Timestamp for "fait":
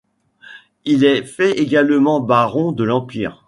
1.23-1.51